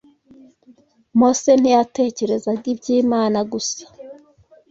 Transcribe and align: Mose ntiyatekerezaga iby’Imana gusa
Mose 1.19 1.51
ntiyatekerezaga 1.61 2.65
iby’Imana 2.73 3.39
gusa 3.51 3.83